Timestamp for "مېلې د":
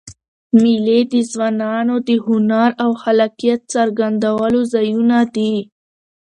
0.61-1.13